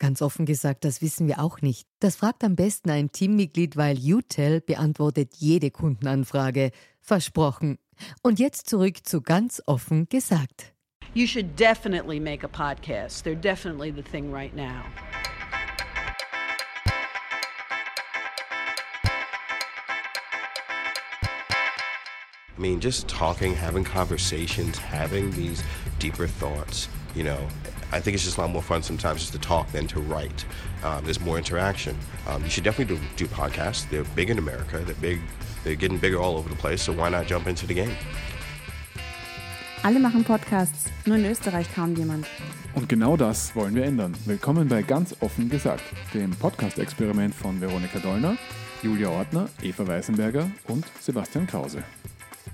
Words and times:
Ganz 0.00 0.22
offen 0.22 0.46
gesagt, 0.46 0.86
das 0.86 1.02
wissen 1.02 1.28
wir 1.28 1.40
auch 1.40 1.60
nicht. 1.60 1.86
Das 2.00 2.16
fragt 2.16 2.42
am 2.42 2.56
besten 2.56 2.88
ein 2.88 3.12
Teammitglied, 3.12 3.76
weil 3.76 3.98
UTEL 3.98 4.62
beantwortet 4.62 5.34
jede 5.36 5.70
Kundenanfrage. 5.70 6.70
Versprochen. 7.02 7.78
Und 8.22 8.38
jetzt 8.38 8.70
zurück 8.70 9.06
zu 9.06 9.20
ganz 9.20 9.62
offen 9.66 10.08
gesagt. 10.08 10.72
You 11.12 11.26
should 11.26 11.54
definitely 11.60 12.18
make 12.18 12.42
a 12.42 12.48
podcast. 12.48 13.26
They're 13.26 13.38
definitely 13.38 13.92
the 13.92 14.02
thing 14.02 14.32
right 14.32 14.56
now. 14.56 14.84
I 22.56 22.60
mean, 22.62 22.80
just 22.80 23.06
talking, 23.06 23.54
having 23.54 23.84
conversations, 23.84 24.78
having 24.78 25.30
these 25.32 25.62
deeper 25.98 26.26
thoughts, 26.26 26.88
you 27.14 27.24
know, 27.24 27.38
I 27.92 28.00
think 28.00 28.14
it's 28.14 28.24
just 28.24 28.38
a 28.38 28.40
lot 28.40 28.50
more 28.50 28.62
fun 28.62 28.82
sometimes 28.82 29.20
just 29.20 29.32
to 29.32 29.38
talk 29.38 29.70
than 29.72 29.86
to 29.88 30.00
write. 30.00 30.44
Um, 30.84 31.04
there's 31.04 31.20
more 31.20 31.38
interaction. 31.38 31.96
Um, 32.28 32.42
you 32.44 32.50
should 32.50 32.64
definitely 32.64 32.96
do, 32.96 33.02
do 33.16 33.26
podcasts. 33.26 33.88
They're 33.90 34.04
big 34.14 34.30
in 34.30 34.38
America. 34.38 34.78
They're 34.78 34.94
big. 35.00 35.20
They're 35.64 35.74
getting 35.74 35.98
bigger 35.98 36.18
all 36.18 36.36
over 36.36 36.48
the 36.48 36.56
place. 36.56 36.82
So 36.82 36.92
why 36.92 37.08
not 37.10 37.26
jump 37.26 37.46
into 37.46 37.66
the 37.66 37.74
game? 37.74 37.96
Alle 39.82 39.98
machen 39.98 40.24
Podcasts, 40.24 40.90
nur 41.06 41.16
in 41.16 41.24
Österreich 41.24 41.66
kaum 41.74 41.96
jemand. 41.96 42.26
Und 42.74 42.88
genau 42.88 43.16
das 43.16 43.56
wollen 43.56 43.74
wir 43.74 43.84
ändern. 43.84 44.14
Willkommen 44.26 44.68
bei 44.68 44.82
Ganz 44.82 45.16
offen 45.20 45.48
gesagt, 45.48 45.82
dem 46.12 46.30
Podcast-Experiment 46.30 47.34
von 47.34 47.60
Veronika 47.60 47.98
Dollner, 47.98 48.36
Julia 48.82 49.08
Ortner, 49.08 49.48
Eva 49.62 49.86
Weißenberger 49.86 50.50
und 50.68 50.84
Sebastian 51.00 51.46
Krause. 51.46 51.82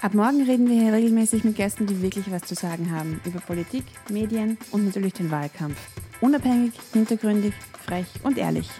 Ab 0.00 0.14
morgen 0.14 0.42
reden 0.42 0.68
wir 0.68 0.80
hier 0.80 0.92
regelmäßig 0.92 1.42
mit 1.42 1.56
Gästen, 1.56 1.86
die 1.86 2.00
wirklich 2.00 2.30
was 2.30 2.42
zu 2.42 2.54
sagen 2.54 2.92
haben 2.92 3.20
über 3.24 3.40
Politik, 3.40 3.82
Medien 4.08 4.56
und 4.70 4.84
natürlich 4.84 5.14
den 5.14 5.28
Wahlkampf. 5.32 5.76
Unabhängig, 6.20 6.72
hintergründig, 6.92 7.52
frech 7.84 8.06
und 8.22 8.38
ehrlich. 8.38 8.70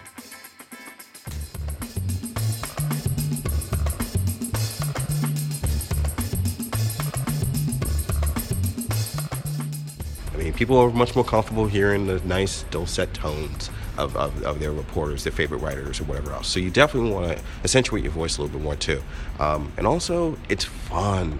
Mean, 10.43 10.53
people 10.53 10.77
are 10.77 10.89
much 10.89 11.15
more 11.15 11.25
comfortable 11.25 11.67
hearing 11.67 12.07
the 12.07 12.19
nice 12.21 12.63
dulcet 12.71 13.13
tones 13.13 13.69
of, 13.97 14.15
of, 14.15 14.43
of 14.43 14.59
their 14.59 14.71
reporters, 14.71 15.23
their 15.23 15.33
favorite 15.33 15.59
writers, 15.59 15.99
or 15.99 16.05
whatever 16.05 16.31
else. 16.31 16.47
So 16.47 16.59
you 16.59 16.69
definitely 16.69 17.11
want 17.11 17.37
to 17.37 17.43
accentuate 17.63 18.03
your 18.03 18.13
voice 18.13 18.37
a 18.37 18.41
little 18.41 18.57
bit 18.57 18.63
more 18.63 18.75
too. 18.75 19.01
Um, 19.39 19.71
and 19.77 19.85
also, 19.85 20.37
it's 20.49 20.65
fun. 20.65 21.39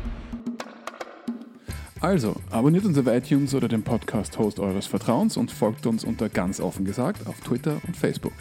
Also, 2.02 2.40
abonniert 2.50 2.86
uns 2.86 2.98
auf 2.98 3.08
iTunes 3.08 3.54
oder 3.54 3.68
den 3.68 3.84
Podcast-Host 3.84 4.60
eures 4.60 4.86
Vertrauens 4.86 5.36
und 5.36 5.52
folgt 5.52 5.86
uns 5.86 6.06
unter 6.06 6.30
ganz 6.30 6.62
offen 6.62 6.86
gesagt 6.86 7.28
auf 7.28 7.42
Twitter 7.42 7.82
und 7.88 7.98
Facebook. 7.98 8.34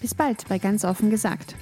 Bis 0.00 0.14
bald 0.14 0.48
bei 0.48 0.58
Ganz 0.58 0.84
offen 0.84 1.10
gesagt. 1.10 1.54